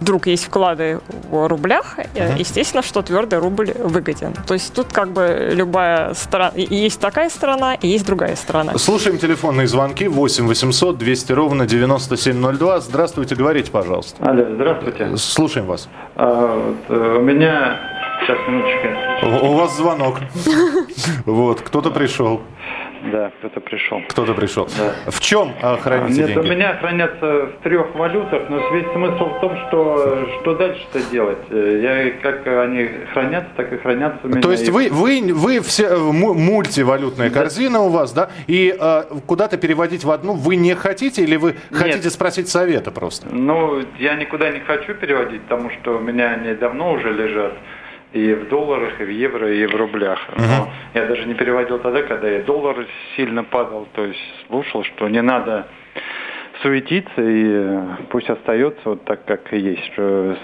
вдруг 0.00 0.26
есть 0.26 0.44
вклады 0.44 1.00
в 1.30 1.48
рублях, 1.48 1.98
э, 2.14 2.34
естественно, 2.38 2.82
что 2.82 3.02
твердый 3.02 3.38
рубль 3.38 3.72
выгоден. 3.72 4.34
То 4.46 4.54
есть 4.54 4.72
тут 4.74 4.92
как 4.92 5.08
бы 5.08 5.50
любая 5.52 6.14
сторона, 6.14 6.52
есть 6.56 7.00
такая 7.00 7.30
сторона, 7.30 7.74
и 7.74 7.88
есть 7.88 8.04
другая 8.04 8.36
сторона. 8.36 8.76
Слушаем 8.78 9.18
телефонные 9.18 9.66
звонки 9.66 10.08
8 10.08 10.46
800 10.46 10.98
200 10.98 11.32
ровно 11.32 11.66
9702. 11.66 12.80
Здравствуйте, 12.80 13.34
говорите, 13.34 13.70
пожалуйста. 13.70 14.24
Алло, 14.24 14.44
здравствуйте. 14.54 15.16
Слушаем 15.16 15.66
вас. 15.66 15.88
А, 16.16 16.74
вот, 16.88 16.96
э, 16.96 17.16
у 17.18 17.22
меня... 17.22 17.78
Сейчас, 18.22 18.38
минуточку. 18.46 19.26
У 19.26 19.50
у 19.50 19.54
вас 19.54 19.76
звонок. 19.76 20.18
Вот, 21.26 21.60
кто-то 21.60 21.90
пришел. 21.90 22.40
Да, 23.10 23.32
кто-то 23.38 23.60
пришел. 23.60 24.00
Кто-то 24.08 24.34
пришел. 24.34 24.68
Да. 24.78 25.10
В 25.10 25.20
чем 25.20 25.52
а, 25.60 25.76
храните 25.76 26.20
Нет, 26.22 26.36
у 26.36 26.42
деньги? 26.42 26.54
меня 26.54 26.76
хранятся 26.76 27.46
в 27.46 27.62
трех 27.62 27.94
валютах, 27.96 28.48
но 28.48 28.58
весь 28.72 28.86
смысл 28.92 29.24
в 29.30 29.40
том, 29.40 29.56
что 29.68 30.28
что 30.40 30.54
дальше-то 30.54 31.00
делать. 31.10 31.38
Э, 31.50 31.80
Я 31.82 32.10
как 32.22 32.46
они 32.46 32.88
хранятся, 33.12 33.50
так 33.56 33.72
и 33.72 33.76
хранятся 33.78 34.20
у 34.24 34.28
меня. 34.28 34.40
То 34.40 34.52
есть 34.52 34.68
И- 34.68 34.70
вы, 34.70 34.88
вы, 34.90 35.32
вы 35.34 35.60
все 35.60 35.86
э, 35.88 35.98
му- 35.98 36.34
мультивалютная 36.34 37.30
корзина 37.30 37.80
у 37.80 37.88
вас, 37.88 38.12
да? 38.12 38.30
И 38.46 38.74
э, 38.78 39.02
куда-то 39.26 39.56
переводить 39.56 40.04
в 40.04 40.10
одну 40.10 40.34
вы 40.34 40.54
не 40.56 40.74
хотите 40.74 41.22
или 41.22 41.36
вы 41.36 41.56
хотите 41.72 42.08
спросить 42.10 42.48
совета 42.48 42.90
просто? 42.92 43.26
Ну, 43.32 43.82
я 43.98 44.14
никуда 44.14 44.50
не 44.50 44.60
хочу 44.60 44.94
переводить, 44.94 45.42
потому 45.42 45.70
что 45.70 45.96
у 45.96 46.00
меня 46.00 46.30
они 46.30 46.54
давно 46.54 46.92
уже 46.92 47.12
лежат. 47.12 47.54
И 48.12 48.34
в 48.34 48.48
долларах, 48.48 49.00
и 49.00 49.04
в 49.04 49.10
евро, 49.10 49.52
и 49.52 49.66
в 49.66 49.74
рублях. 49.74 50.18
Но 50.36 50.68
я 50.94 51.06
даже 51.06 51.24
не 51.24 51.34
переводил 51.34 51.78
тогда, 51.78 52.02
когда 52.02 52.38
и 52.38 52.42
доллар 52.42 52.86
сильно 53.16 53.42
падал. 53.42 53.88
То 53.94 54.04
есть 54.04 54.20
слушал, 54.46 54.84
что 54.84 55.08
не 55.08 55.22
надо 55.22 55.66
суетиться, 56.62 57.22
и 57.22 57.44
э, 57.46 57.82
пусть 58.10 58.28
остается 58.28 58.82
вот 58.84 59.04
так, 59.04 59.24
как 59.24 59.52
и 59.52 59.58
есть. 59.58 59.84
Что, 59.92 60.36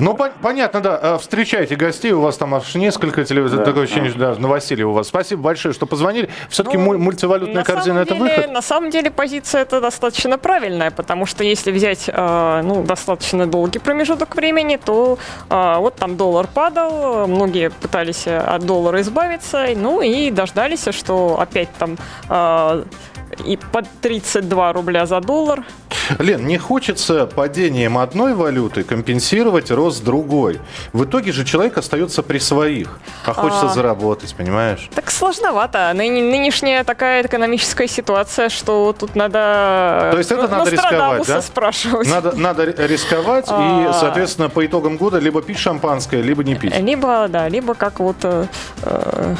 Ну, 0.00 0.14
пон- 0.14 0.32
понятно, 0.42 0.80
да. 0.80 0.98
Э, 1.00 1.18
Встречайте 1.18 1.76
гостей, 1.76 2.12
у 2.12 2.20
вас 2.20 2.36
там 2.36 2.54
аж 2.54 2.74
несколько 2.74 3.24
телевизоров. 3.24 3.64
Да, 3.64 3.70
Такое 3.70 3.84
ощущение, 3.84 4.10
что 4.10 4.18
да, 4.18 4.34
новоселье 4.36 4.86
у 4.86 4.92
вас. 4.92 5.08
Спасибо 5.08 5.42
большое, 5.42 5.72
что 5.72 5.86
позвонили. 5.86 6.28
Все-таки 6.48 6.76
мультивалютная 6.76 7.54
Ну, 7.54 7.60
на 7.60 7.64
корзина 7.64 7.98
это 8.00 8.14
деле, 8.14 8.24
выход? 8.24 8.50
На 8.50 8.62
самом 8.62 8.90
деле 8.90 9.10
позиция 9.10 9.62
это 9.62 9.80
достаточно 9.80 10.38
правильная, 10.38 10.90
потому 10.90 11.26
что 11.26 11.44
если 11.44 11.70
взять 11.70 12.08
э, 12.08 12.60
ну, 12.64 12.82
достаточно 12.82 13.46
долгий 13.46 13.78
промежуток 13.78 14.34
времени, 14.34 14.78
то 14.82 15.18
э, 15.48 15.76
вот 15.78 15.94
там 15.96 16.16
доллар 16.16 16.48
падал, 16.52 17.26
многие 17.28 17.70
пытались 17.70 18.26
от 18.26 18.64
доллара 18.66 19.00
избавиться, 19.00 19.66
ну 19.76 20.00
и 20.02 20.30
дождались, 20.30 20.86
что 20.90 21.38
опять 21.40 21.68
там 21.78 21.96
э, 22.28 22.84
и 23.44 23.56
под 23.72 23.86
32 24.00 24.72
рубля 24.72 25.06
за 25.06 25.20
доллар. 25.20 25.64
Лен, 26.18 26.46
не 26.46 26.58
хочется 26.58 27.26
падением 27.26 27.98
одной 27.98 28.34
валюты 28.34 28.84
компенсировать 28.84 29.70
рост 29.70 30.04
другой. 30.04 30.60
В 30.92 31.04
итоге 31.04 31.32
же 31.32 31.44
человек 31.44 31.78
остается 31.78 32.22
при 32.22 32.38
своих, 32.38 32.98
а 33.24 33.32
хочется 33.32 33.66
А. 33.66 33.68
заработать, 33.68 34.34
понимаешь? 34.34 34.88
Так 34.94 35.10
сложновато. 35.10 35.90
Ныне- 35.94 36.22
нынешняя 36.30 36.84
такая 36.84 37.22
экономическая 37.24 37.88
ситуация, 37.88 38.48
что 38.48 38.94
тут 38.98 39.14
надо... 39.16 40.08
То 40.12 40.18
есть 40.18 40.30
это 40.30 40.48
надо 40.48 40.70
рисковать, 40.70 41.26
да? 41.26 41.42
спрашивать. 41.42 42.08
Надо, 42.08 42.32
надо 42.36 42.64
ри- 42.64 42.86
рисковать 42.86 43.48
и, 43.48 43.52
А. 43.52 43.92
соответственно, 43.98 44.48
по 44.48 44.64
итогам 44.64 44.96
года 44.96 45.18
либо 45.18 45.42
пить 45.42 45.58
шампанское, 45.58 46.20
либо 46.22 46.44
не 46.44 46.54
пить. 46.54 46.76
Либо, 46.78 47.26
да, 47.28 47.48
либо 47.48 47.74
как 47.74 48.00
вот... 48.00 48.16
э, 48.22 48.46
э, 48.82 49.34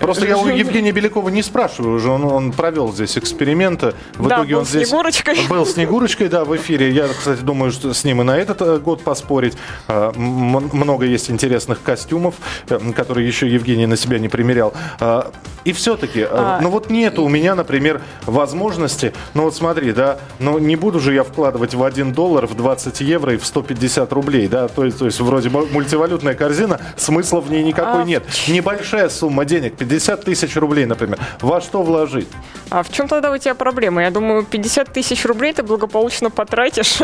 Просто 0.00 0.26
я 0.26 0.38
у 0.38 0.46
Евгения 0.48 0.92
Белякова 0.92 1.28
не 1.28 1.42
спрашиваю 1.42 1.96
уже, 1.96 2.10
он, 2.10 2.24
он 2.24 2.52
провел 2.52 2.92
здесь 2.92 3.16
эксперименты. 3.18 3.94
В 4.14 4.28
Да, 4.28 4.36
итоге 4.36 4.54
был 4.54 4.60
он 4.60 4.66
здесь 4.66 4.88
Снегурочкой. 4.88 5.36
был 5.48 5.66
Снегурочкой, 5.66 6.28
да, 6.28 6.44
в 6.44 6.56
эфире. 6.56 6.90
Я, 6.90 7.08
кстати, 7.08 7.40
думаю, 7.40 7.72
что 7.72 7.92
с 7.92 8.04
ним 8.04 8.20
и 8.20 8.24
на 8.24 8.36
этот 8.36 8.60
э, 8.62 8.78
год 8.78 9.02
поспорить. 9.02 9.56
А, 9.88 10.12
Много 10.16 11.04
есть 11.06 11.30
интересных 11.30 11.82
костюмов, 11.82 12.34
э, 12.68 12.78
которые 12.94 13.26
еще 13.26 13.48
Евгений 13.48 13.86
на 13.86 13.96
себя 13.96 14.18
не 14.18 14.28
примерял. 14.28 14.72
А, 15.00 15.30
И 15.64 15.72
все-таки, 15.72 16.26
А, 16.28 16.60
ну 16.62 16.70
вот 16.70 16.90
нету 16.90 17.22
у 17.24 17.28
меня, 17.28 17.54
например, 17.54 18.00
возможности, 18.24 19.12
ну 19.34 19.44
вот 19.44 19.54
смотри, 19.56 19.92
да, 19.92 20.18
ну 20.38 20.58
не 20.58 20.76
буду 20.76 21.00
же 21.00 21.12
я 21.12 21.24
вкладывать 21.24 21.74
в 21.74 21.82
1 21.82 22.12
доллар, 22.12 22.46
в 22.46 22.54
20 22.54 23.00
евро 23.00 23.34
и 23.34 23.36
в 23.36 23.44
150 23.44 24.12
рублей, 24.12 24.46
да, 24.46 24.68
то 24.68 24.84
есть, 24.84 24.98
то 24.98 25.06
есть 25.06 25.18
вроде 25.20 25.48
мультивалютная 25.48 26.34
корзина, 26.34 26.80
смысла 26.96 27.40
в 27.40 27.50
ней 27.50 27.64
никакой 27.64 28.02
А, 28.02 28.04
нет. 28.04 28.24
Небольшая 28.48 29.08
сумма 29.08 29.44
денег, 29.44 29.65
50 29.70 30.24
тысяч 30.24 30.56
рублей, 30.56 30.86
например, 30.86 31.18
во 31.40 31.60
что 31.60 31.82
вложить? 31.82 32.28
А 32.70 32.82
в 32.82 32.90
чем 32.92 33.08
тогда 33.08 33.32
у 33.32 33.38
тебя 33.38 33.54
проблема? 33.54 34.02
Я 34.02 34.10
думаю, 34.10 34.44
50 34.44 34.92
тысяч 34.92 35.24
рублей 35.24 35.52
ты 35.52 35.62
благополучно 35.62 36.30
потратишь. 36.30 37.00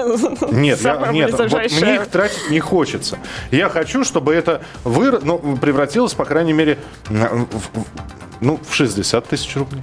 Нет, 0.51 0.81
я- 0.83 1.09
нет, 1.13 1.31
вот 1.33 1.53
мне 1.53 1.95
их 1.97 2.07
тратить 2.09 2.51
не 2.51 2.61
хочется. 2.61 3.19
Я 3.51 3.69
хочу, 3.69 4.05
чтобы 4.05 4.35
это 4.35 4.63
выр... 4.85 5.21
ну, 5.23 5.57
превратилось, 5.57 6.15
по 6.15 6.25
крайней 6.25 6.53
мере, 6.53 6.79
в- 7.09 7.85
ну, 8.41 8.59
в 8.69 8.75
60 8.75 9.27
тысяч 9.27 9.57
рублей. 9.57 9.83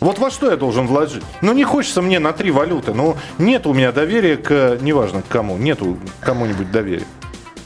Вот 0.00 0.18
во 0.18 0.30
что 0.30 0.50
я 0.50 0.56
должен 0.56 0.86
вложить? 0.86 1.22
Ну, 1.42 1.52
не 1.52 1.64
хочется 1.64 2.00
мне 2.00 2.18
на 2.20 2.32
три 2.32 2.50
валюты. 2.50 2.94
Ну, 2.94 3.16
нет 3.36 3.66
у 3.66 3.74
меня 3.74 3.92
доверия 3.92 4.38
к... 4.38 4.78
Неважно 4.80 5.20
к 5.20 5.28
кому. 5.28 5.58
Нету 5.58 5.98
кому-нибудь 6.20 6.70
доверия. 6.72 7.04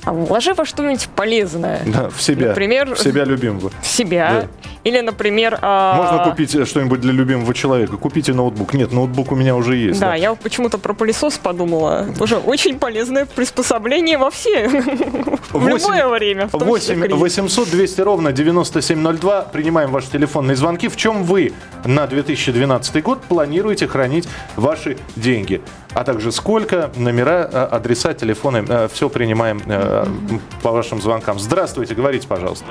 А 0.04 0.12
вложи 0.12 0.52
во 0.54 0.64
что-нибудь 0.64 1.08
полезное. 1.16 1.80
Да, 1.86 2.08
в 2.10 2.20
себя. 2.20 2.48
Например, 2.48 2.94
В 2.94 2.98
себя 2.98 3.24
любимого. 3.24 3.70
В 3.80 3.86
себя. 3.86 4.42
Да. 4.42 4.70
Или, 4.84 5.00
например... 5.00 5.58
а, 5.62 5.96
Можно 5.96 6.30
купить 6.30 6.54
э, 6.54 6.66
что-нибудь 6.66 7.00
для 7.00 7.12
любимого 7.12 7.54
человека. 7.54 7.96
Купите 7.96 8.34
ноутбук. 8.34 8.74
Нет, 8.74 8.92
ноутбук 8.92 9.32
у 9.32 9.34
меня 9.34 9.56
уже 9.56 9.76
есть. 9.76 9.98
Да, 9.98 10.14
я 10.14 10.30
вот 10.30 10.40
почему-то 10.40 10.76
про 10.76 10.92
пылесос 10.92 11.38
подумала. 11.38 12.06
Тоже 12.18 12.36
очень 12.36 12.78
полезное 12.78 13.24
приспособление 13.24 14.18
во 14.18 14.30
все. 14.30 14.68
В 15.52 15.68
любое 15.68 16.06
время. 16.08 16.48
в 16.48 16.50
том 16.50 16.60
числе 16.76 16.96
8 16.96 17.00
кризис. 17.00 17.20
800 17.20 17.70
200 17.70 18.00
ровно 18.02 18.32
9702. 18.32 19.42
Принимаем 19.42 19.90
ваши 19.90 20.10
телефонные 20.10 20.56
звонки. 20.56 20.88
В 20.88 20.96
чем 20.96 21.24
вы 21.24 21.52
на 21.84 22.06
2012 22.06 23.02
год 23.02 23.22
планируете 23.22 23.86
хранить 23.86 24.28
ваши 24.56 24.98
деньги? 25.16 25.62
А 25.94 26.02
также 26.04 26.32
сколько, 26.32 26.90
номера, 26.96 27.48
э, 27.50 27.68
адреса, 27.70 28.14
телефоны. 28.14 28.88
Все 28.92 29.08
принимаем 29.08 29.62
э, 29.64 30.04
по 30.62 30.72
вашим 30.72 31.00
звонкам. 31.00 31.38
Здравствуйте, 31.38 31.94
говорите, 31.94 32.26
пожалуйста. 32.26 32.66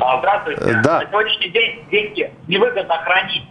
А, 0.00 0.18
Здравствуйте. 0.18 0.62
Э, 0.62 0.82
да. 0.82 1.00
На 1.00 1.06
сегодняшний 1.06 1.35
день 1.40 1.84
деньги 1.90 2.30
невыгодно 2.48 2.96
хранить. 3.04 3.44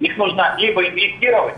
Их 0.00 0.16
нужно 0.16 0.54
либо 0.58 0.86
инвестировать, 0.86 1.56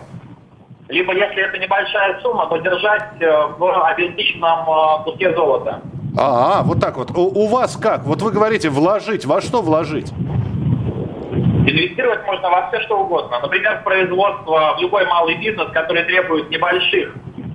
либо, 0.91 1.15
если 1.15 1.43
это 1.43 1.57
небольшая 1.57 2.21
сумма, 2.21 2.47
то 2.49 2.57
держать 2.57 3.05
э, 3.21 3.47
в 3.59 3.87
обезличенном 3.87 4.69
э, 4.69 5.05
куске 5.05 5.33
золота. 5.35 5.81
А, 6.19 6.59
а, 6.59 6.63
вот 6.63 6.81
так 6.81 6.97
вот. 6.97 7.13
У, 7.13 7.23
у 7.23 7.47
вас 7.47 7.77
как? 7.77 8.03
Вот 8.03 8.21
вы 8.23 8.33
говорите 8.33 8.71
вложить. 8.71 9.25
Во 9.25 9.41
что 9.41 9.63
вложить? 9.63 10.11
Инвестировать 10.11 12.27
можно 12.27 12.51
во 12.51 12.69
все 12.69 12.81
что 12.81 13.03
угодно. 13.03 13.39
Например, 13.41 13.79
в 13.79 13.85
производство, 13.85 14.75
в 14.77 14.81
любой 14.81 15.07
малый 15.07 15.37
бизнес, 15.37 15.71
который 15.73 16.03
требует 16.03 16.51
небольших 16.51 17.15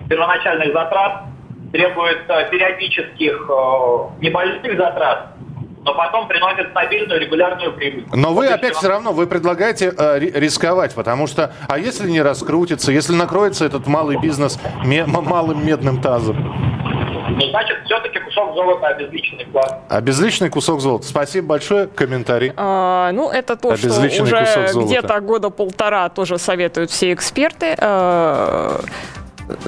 первоначальных 0.09 0.71
затрат, 0.71 1.23
требует 1.73 2.21
э, 2.29 2.49
периодических 2.49 3.49
небольших 4.21 4.77
затрат, 4.77 5.34
но 5.85 5.93
потом 5.93 6.27
приносит 6.27 6.71
стабильную 6.71 7.21
регулярную 7.21 7.71
прибыль. 7.73 8.05
Но 8.13 8.29
вы 8.29 8.35
Вот 8.45 8.45
и 8.49 8.53
опять 8.53 8.75
все 8.75 8.89
равно 8.89 9.13
вы 9.13 9.27
предлагаете 9.27 9.93
э, 9.95 10.19
ри- 10.19 10.31
рисковать, 10.31 10.95
потому 10.95 11.27
что, 11.27 11.53
а 11.69 11.77
если 11.77 12.09
не 12.09 12.21
раскрутится, 12.23 12.91
если 12.91 13.13
накроется 13.13 13.65
этот 13.65 13.85
малый 13.85 14.17
бизнес 14.17 14.59
ме- 14.83 15.01
м- 15.01 15.11
малым 15.23 15.63
медным 15.65 16.01
тазом? 16.01 16.35
Ну, 17.37 17.49
значит, 17.49 17.77
все-таки 17.85 18.17
кусок 18.19 18.55
золота 18.55 18.87
обезличенный 18.87 19.45
вклад. 19.45 19.81
Обезличенный 19.89 20.49
кусок 20.49 20.79
золота. 20.81 21.05
Спасибо 21.05 21.47
большое. 21.49 21.87
Комментарий. 21.87 22.51
А, 22.55 23.11
ну, 23.11 23.29
это 23.29 23.55
то, 23.55 23.75
что 23.75 23.87
уже 23.89 24.67
золота. 24.71 24.79
где-то 24.87 25.19
года 25.21 25.49
полтора 25.51 26.09
тоже 26.09 26.37
советуют 26.39 26.89
все 26.91 27.13
эксперты. 27.13 27.75
Э, 27.77 28.79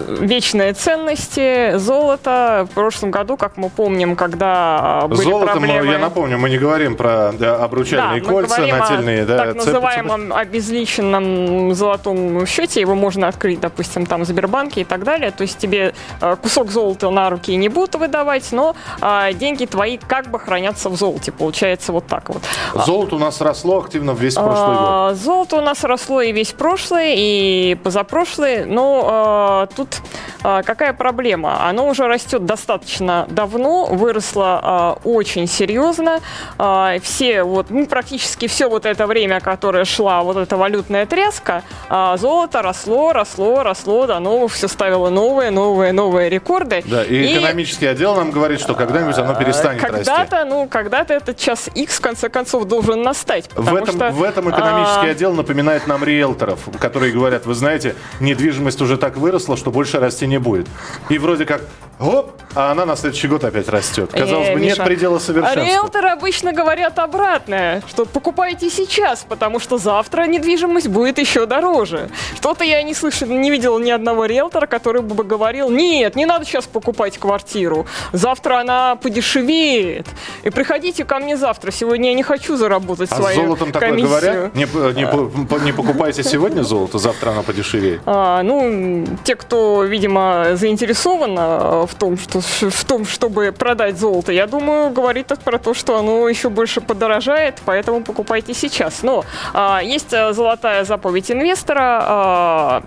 вечные 0.08 0.74
ценности, 0.74 1.78
золото. 1.78 2.68
В 2.70 2.74
прошлом 2.74 3.12
году, 3.12 3.38
как 3.38 3.58
мы 3.58 3.70
помним, 3.70 4.16
когда 4.16 5.06
были 5.08 5.22
Золото, 5.22 5.54
проблемы... 5.54 5.84
мы, 5.84 5.92
я 5.92 6.00
напомню, 6.00 6.38
мы 6.38 6.50
не 6.50 6.58
говорим 6.58 6.96
про 6.96 7.32
да, 7.34 7.64
обручальные 7.64 8.22
да, 8.22 8.30
кольца 8.30 8.66
нательные. 8.66 9.24
о 9.24 9.26
да, 9.26 9.38
так 9.38 9.50
цеп- 9.56 9.58
называемом 9.58 10.34
обезличенном 10.34 11.74
золотом 11.74 12.46
счете. 12.46 12.82
Его 12.82 12.96
можно 12.96 13.28
открыть, 13.28 13.60
допустим, 13.60 14.06
там 14.06 14.22
в 14.22 14.26
Сбербанке 14.26 14.82
и 14.82 14.84
так 14.84 15.04
далее. 15.04 15.32
То 15.32 15.44
есть 15.44 15.58
тебе 15.58 15.94
э, 16.22 16.36
кусок 16.42 16.72
золота 16.72 17.10
на 17.10 17.30
руки 17.30 17.56
не 17.56 17.70
будут 17.70 17.96
выдавать, 17.96 18.52
но 18.52 18.76
э, 19.02 19.34
деньги 19.34 19.66
твои 19.66 19.98
как 19.98 20.30
бы 20.30 20.40
хранятся 20.40 20.90
в 20.90 20.96
золоте. 20.96 21.32
Получается 21.32 21.92
вот 21.92 22.08
так 22.08 22.30
вот. 22.30 22.42
Золото 22.86 23.16
у 23.16 23.20
нас 23.20 23.42
росло 23.42 23.80
активно 23.80 24.12
весь 24.12 24.36
прошлый 24.36 24.78
год. 24.78 24.88
А, 24.90 25.14
Золото 25.14 25.58
у 25.58 25.62
нас 25.62 25.84
росло 25.84 26.22
и 26.22 26.32
весь 26.32 26.52
прошлый, 26.52 27.14
и 27.18 27.78
позапрошлый. 27.84 28.66
Но 28.66 29.67
тут 29.74 30.02
э, 30.44 30.62
какая 30.64 30.94
проблема? 30.94 31.68
Оно 31.68 31.88
уже 31.88 32.08
растет 32.08 32.46
достаточно 32.46 33.26
давно, 33.30 33.86
выросло 33.86 34.98
э, 35.04 35.08
очень 35.08 35.48
серьезно. 35.48 36.20
Э, 36.58 37.00
все 37.02 37.44
вот, 37.44 37.70
ну, 37.70 37.86
практически 37.86 38.48
все 38.48 38.68
вот 38.68 38.86
это 38.86 39.08
время, 39.08 39.40
которое 39.40 39.86
шла 39.86 40.24
вот 40.24 40.38
эта 40.38 40.58
валютная 40.58 41.06
тряска, 41.06 41.64
золото 41.90 42.62
росло, 42.62 43.14
росло, 43.14 43.64
росло, 43.64 44.08
до 44.08 44.20
новых 44.20 44.54
все 44.54 44.68
ставило 44.68 45.10
новые, 45.10 45.52
новые, 45.52 45.92
новые 45.92 46.30
рекорды. 46.30 46.84
Да, 46.86 47.04
и, 47.04 47.34
экономический 47.34 47.88
отдел 47.88 48.16
нам 48.16 48.32
говорит, 48.32 48.60
что 48.60 48.76
когда-нибудь 48.76 49.18
оно 49.18 49.36
перестанет 49.36 49.84
расти. 49.84 50.06
Когда-то, 50.06 50.46
ну, 50.46 50.68
когда-то 50.68 51.14
этот 51.14 51.38
час 51.38 51.70
X 51.74 51.98
в 51.98 52.02
конце 52.02 52.30
концов 52.30 52.66
должен 52.66 53.02
настать. 53.02 53.50
В 53.56 53.76
этом, 53.76 53.96
что, 53.96 54.10
в 54.12 54.24
этом 54.24 54.50
экономический 54.50 55.08
а, 55.08 55.12
отдел 55.12 55.34
напоминает 55.34 55.88
нам 55.88 56.04
риэлторов, 56.04 56.60
которые 56.80 57.12
говорят, 57.12 57.46
вы 57.46 57.54
знаете, 57.54 57.96
недвижимость 58.20 58.82
уже 58.82 58.98
так 58.98 59.18
выросла, 59.18 59.57
что 59.58 59.72
больше 59.72 60.00
расти 60.00 60.28
не 60.28 60.40
будет. 60.40 60.68
И 61.10 61.18
вроде 61.18 61.46
как, 61.46 61.62
оп, 62.00 62.32
а 62.58 62.72
она 62.72 62.86
на 62.86 62.96
следующий 62.96 63.28
год 63.28 63.44
опять 63.44 63.70
растет. 63.70 64.12
Казалось 64.12 64.48
Э, 64.50 64.54
бы, 64.56 64.60
нет 64.60 64.78
предела 64.84 65.18
А 65.18 65.20
совершенства. 65.20 65.62
риэлторы 65.64 66.10
обычно 66.10 66.54
говорят 66.54 66.98
обратное, 67.00 67.84
что 67.88 68.06
покупайте 68.06 68.70
сейчас, 68.72 69.24
потому 69.30 69.60
что 69.60 69.78
завтра 69.78 70.24
недвижимость 70.26 70.88
будет 70.88 71.20
еще 71.20 71.46
дороже. 71.46 72.10
Что-то 72.36 72.64
я 72.64 72.82
не 72.82 72.94
слышал, 72.96 73.28
не 73.28 73.52
видел 73.52 73.78
ни 73.80 73.92
одного 73.92 74.26
риэлтора, 74.26 74.66
который 74.66 75.02
бы 75.04 75.24
говорил, 75.24 75.70
нет, 75.70 76.16
не 76.16 76.26
надо 76.26 76.46
сейчас 76.46 76.66
покупать 76.66 77.18
квартиру, 77.20 77.86
завтра 78.12 78.60
она 78.62 78.96
подешевеет. 78.96 80.08
И 80.44 80.50
приходите 80.50 81.04
ко 81.06 81.20
мне 81.20 81.38
завтра, 81.38 81.72
сегодня 81.72 82.10
я 82.10 82.16
не 82.16 82.24
хочу 82.24 82.56
заработать 82.58 83.12
А 83.12 83.16
свою 83.16 83.42
золотом 83.44 83.72
такое 83.72 83.90
комиссию. 83.90 84.10
говорят? 84.10 84.56
Не, 84.56 84.62
не, 84.64 85.06
п- 85.06 85.60
не 85.66 85.72
покупайте 85.74 86.24
сегодня 86.24 86.64
золото, 86.64 86.98
завтра 86.98 87.32
оно 87.32 87.44
подешевеет. 87.44 88.02
А, 88.06 88.42
ну, 88.44 89.06
те, 89.24 89.36
кто, 89.36 89.84
видимо, 89.84 90.52
заинтересован 90.54 91.36
а, 91.38 91.86
в 91.86 91.94
том, 91.96 92.18
что, 92.18 92.42
в 92.48 92.86
том, 92.86 93.06
чтобы 93.06 93.52
продать 93.52 93.98
золото, 93.98 94.32
я 94.32 94.48
думаю, 94.48 94.90
говорит 94.90 95.28
про 95.44 95.58
то, 95.60 95.74
что 95.74 95.98
оно 95.98 96.28
еще 96.30 96.50
больше 96.50 96.82
подорожает, 96.82 97.62
поэтому 97.66 98.04
покупайте 98.04 98.54
сейчас. 98.54 99.04
Но 99.04 99.24
а, 99.54 99.82
есть 99.84 100.14
а, 100.14 100.34
золотая 100.34 100.84
заповедь 100.84 101.32
инвестора, 101.32 102.00
а, 102.02 102.84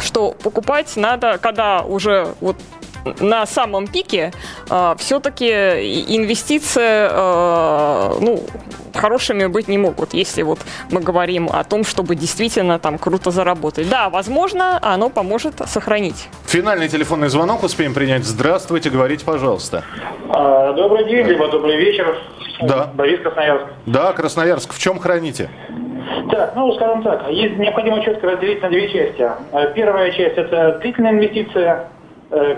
что 0.00 0.32
покупать 0.32 0.96
надо, 0.96 1.38
когда 1.38 1.82
уже 1.82 2.34
вот 2.40 2.56
на 3.18 3.46
самом 3.46 3.88
пике 3.88 4.32
все-таки 4.98 5.48
инвестиции 5.48 7.08
э, 7.10 8.18
ну, 8.20 8.44
хорошими 8.96 9.46
быть 9.46 9.68
не 9.68 9.78
могут, 9.78 10.14
если 10.14 10.42
вот 10.42 10.58
мы 10.90 11.00
говорим 11.00 11.48
о 11.52 11.64
том, 11.64 11.84
чтобы 11.84 12.14
действительно 12.16 12.78
там 12.78 12.98
круто 12.98 13.30
заработать. 13.30 13.88
Да, 13.88 14.08
возможно, 14.10 14.78
оно 14.82 15.08
поможет 15.10 15.54
сохранить. 15.66 16.28
Финальный 16.46 16.88
телефонный 16.88 17.28
звонок 17.28 17.62
успеем 17.62 17.94
принять. 17.94 18.24
Здравствуйте, 18.24 18.90
говорите, 18.90 19.24
пожалуйста. 19.24 19.84
А, 20.28 20.72
Добрый 20.72 21.04
день, 21.08 21.26
либо 21.26 21.48
добрый 21.48 21.76
вечер. 21.76 22.16
Да. 22.62 22.90
Борис 22.94 23.20
Красноярск. 23.20 23.66
Да, 23.86 24.12
Красноярск, 24.12 24.72
в 24.72 24.78
чем 24.78 24.98
храните? 24.98 25.50
Так, 26.30 26.54
ну, 26.54 26.72
скажем 26.74 27.02
так, 27.02 27.28
есть 27.30 27.56
необходимо 27.56 28.02
четко 28.04 28.30
разделить 28.30 28.62
на 28.62 28.68
две 28.68 28.88
части. 28.88 29.28
Первая 29.74 30.10
часть– 30.12 30.36
это 30.36 30.78
длительная 30.80 31.12
инвестиция, 31.12 31.88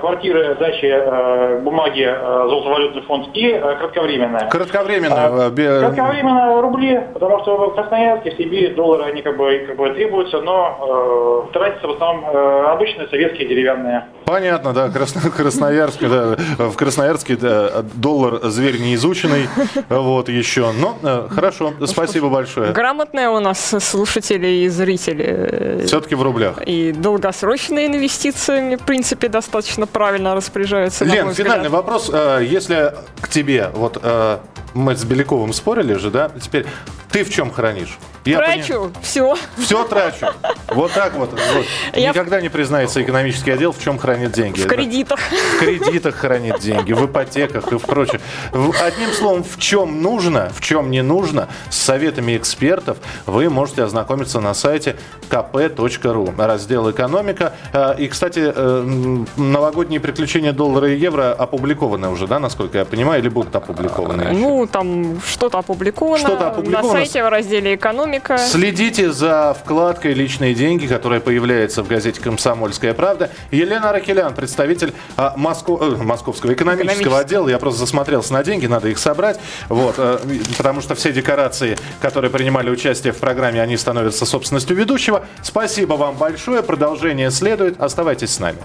квартиры, 0.01 0.55
дачи, 0.59 0.87
э, 0.87 1.59
бумаги, 1.61 2.03
э, 2.07 2.47
золотовалютный 2.49 3.03
фонд 3.03 3.29
и 3.35 3.49
э, 3.51 3.77
кратковременная. 3.77 4.49
Кратковременно. 4.49 5.47
Э, 5.47 5.51
бе- 5.51 5.81
Кратковременно 5.81 6.61
рубли, 6.63 7.01
потому 7.13 7.41
что 7.41 7.71
в 7.71 7.75
Красноярске, 7.75 8.31
в 8.31 8.37
Сибири 8.37 8.69
доллары, 8.75 9.05
они 9.11 9.23
как 9.23 9.37
бы, 9.37 9.65
как 9.67 9.77
бы 9.77 9.91
требуются, 9.91 10.41
но 10.41 11.45
э, 11.51 11.53
тратятся 11.53 11.89
в 11.89 11.91
основном 11.93 12.25
э, 12.33 12.65
обычные 12.73 13.09
советские 13.09 13.49
деревянные. 13.49 14.05
Понятно, 14.27 14.73
да, 14.73 14.87
Красно- 14.89 15.31
Красноярск, 15.37 16.01
да, 16.03 16.37
в 16.59 16.77
Красноярске 16.77 17.35
да, 17.37 17.83
доллар 17.95 18.41
зверь 18.45 18.79
неизученный, 18.81 19.49
вот 19.89 20.29
еще. 20.29 20.71
Но 20.73 20.97
э, 21.03 21.29
хорошо, 21.31 21.73
спасибо 21.87 22.29
большое. 22.29 22.73
Грамотные 22.73 23.29
у 23.29 23.41
нас 23.41 23.75
слушатели 23.81 24.47
и 24.47 24.69
зрители. 24.69 25.25
э, 25.27 25.83
Все-таки 25.87 26.15
в 26.15 26.23
рублях. 26.23 26.63
И 26.65 26.93
долгосрочные 26.93 27.89
инвестициями, 27.89 28.77
в 28.77 28.83
принципе, 28.85 29.29
достаточно 29.29 29.64
правильно 29.87 30.35
распоряжаются. 30.35 31.05
на 31.05 31.13
Лен, 31.13 31.35
финальный 31.35 31.69
вопрос. 31.69 32.11
Э, 32.13 32.41
Если 32.43 32.95
к 33.21 33.29
тебе, 33.29 33.71
вот 33.75 33.99
э, 34.03 34.39
мы 34.75 34.97
с 34.97 35.05
Беляковым 35.05 35.53
спорили 35.53 35.95
же, 35.95 36.11
да, 36.11 36.31
теперь 36.41 36.67
ты 37.11 37.25
в 37.25 37.31
чем 37.31 37.51
хранишь? 37.51 37.99
Я 38.25 38.39
Трачу, 38.39 38.91
все. 39.03 39.37
Все 39.59 39.85
трачу. 39.85 40.27
Вот 40.69 40.93
так 40.93 41.15
вот. 41.15 41.31
вот. 41.31 41.65
Я- 41.95 42.09
Никогда 42.11 42.41
не 42.41 42.49
признается 42.49 43.03
экономический 43.03 43.51
отдел, 43.51 43.73
в 43.73 43.79
чем 43.79 43.99
хранит 43.99 44.33
деньги. 44.33 44.61
В 44.61 44.67
кредитах. 44.67 45.21
В 45.21 45.59
кредитах 45.59 46.15
хранит 46.15 46.59
деньги, 46.61 46.93
в 46.95 47.05
ипотеках 47.05 47.71
и 47.73 47.77
в 47.77 47.83
прочее. 47.83 48.21
В- 48.53 48.75
Одним 48.83 49.11
словом, 49.13 49.45
в 49.45 49.59
чем 49.59 50.01
нужно, 50.01 50.51
в 50.55 50.61
чем 50.63 50.91
не 50.91 51.03
нужно, 51.03 51.49
с 51.71 51.77
советами 51.77 52.37
экспертов 52.37 52.97
вы 53.27 53.51
можете 53.51 53.83
ознакомиться 53.85 54.41
на 54.41 54.55
сайте 54.55 54.97
kp.ru, 55.29 56.35
раздел 56.47 56.91
«Экономика». 56.91 57.53
Э, 57.73 57.95
И, 57.99 58.09
кстати, 58.09 58.53
э, 58.55 59.25
новогодние 59.37 60.01
приключения 60.01 60.53
доллара 60.53 60.89
и 60.91 60.97
евро 60.99 61.33
опубликованы 61.33 62.09
уже, 62.09 62.27
да, 62.27 62.39
насколько 62.39 62.79
я 62.79 62.85
понимаю, 62.85 63.21
или 63.21 63.29
будут 63.29 63.55
опубликованы 63.55 64.23
еще? 64.23 64.33
Ну, 64.33 64.67
там 64.67 65.21
что-то 65.27 65.59
опубликовано. 65.59 66.19
Что-то 66.19 66.49
опубликовано. 66.49 66.89
На 66.89 66.99
сайте 67.05 67.23
в 67.23 67.29
разделе 67.29 67.77
«Экономика». 68.19 68.39
Следите 68.39 69.13
за 69.13 69.55
вкладкой 69.55 70.15
«Личные 70.15 70.55
деньги», 70.55 70.87
которая 70.87 71.21
появляется 71.21 71.83
в 71.83 71.89
газете 71.89 72.21
«Комсомольская 72.21 72.95
правда». 72.95 73.31
Елена 73.51 73.91
Аракелян, 73.91 74.35
представитель 74.35 74.93
а, 75.17 75.35
Моско- 75.37 75.79
э, 75.81 75.97
Московского 76.03 76.53
экономического 76.53 76.93
Экономического. 76.93 77.19
отдела. 77.19 77.49
Я 77.49 77.59
просто 77.59 77.81
засмотрелся 77.81 78.33
на 78.33 78.43
деньги, 78.43 78.67
надо 78.67 78.89
их 78.89 78.99
собрать. 78.99 79.39
Вот, 79.69 79.97
э, 79.99 80.19
потому 80.57 80.81
что 80.81 80.95
все 80.95 81.13
декорации, 81.13 81.79
которые 82.01 82.31
принимали 82.31 82.71
участие 82.71 83.13
в 83.13 83.19
программе, 83.19 83.61
они 83.61 83.77
становятся 83.77 84.27
собственностью 84.27 84.77
ведущего. 84.77 85.25
Спасибо 85.43 85.95
вам 85.95 86.17
большое. 86.17 86.63
Продолжение 86.63 87.31
следует. 87.31 87.81
Оставайтесь 87.81 88.31
с 88.31 88.39
нами. 88.39 88.59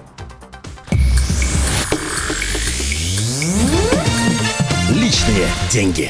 Личные 4.92 5.48
деньги. 5.72 6.08